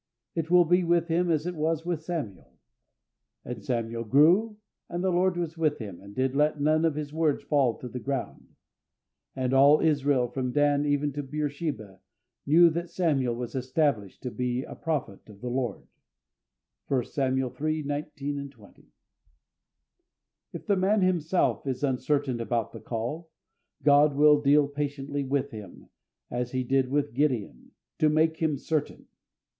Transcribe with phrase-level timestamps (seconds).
[0.33, 2.53] It will be with him as it was with Samuel.
[3.45, 4.57] "And Samuel grew,
[4.89, 7.87] and the Lord was with him, and did let none of His words fall to
[7.87, 8.55] the ground.
[9.35, 11.99] And all Israel, from Dan even to Beersheba,
[12.47, 15.85] knew that Samuel was established to be a prophet of the Lord"
[16.87, 17.83] (1 Samuel iii.
[17.83, 18.87] 19, 20).
[20.51, 23.29] If the man himself is uncertain about the call,
[23.83, 25.89] God will deal patiently with him,
[26.31, 29.05] as He did with Gideon, to make him certain.